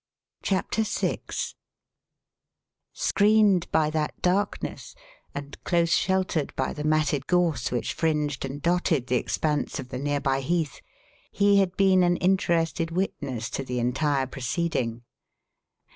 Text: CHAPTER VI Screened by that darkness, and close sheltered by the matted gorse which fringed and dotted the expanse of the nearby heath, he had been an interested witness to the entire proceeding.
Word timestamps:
CHAPTER 0.41 0.81
VI 0.81 1.19
Screened 2.91 3.71
by 3.71 3.91
that 3.91 4.19
darkness, 4.23 4.95
and 5.35 5.63
close 5.63 5.91
sheltered 5.91 6.55
by 6.55 6.73
the 6.73 6.83
matted 6.83 7.27
gorse 7.27 7.71
which 7.71 7.93
fringed 7.93 8.43
and 8.43 8.63
dotted 8.63 9.05
the 9.05 9.17
expanse 9.17 9.77
of 9.79 9.89
the 9.89 9.99
nearby 9.99 10.39
heath, 10.41 10.81
he 11.31 11.57
had 11.59 11.77
been 11.77 12.01
an 12.01 12.17
interested 12.17 12.89
witness 12.89 13.47
to 13.51 13.63
the 13.63 13.77
entire 13.77 14.25
proceeding. 14.25 15.03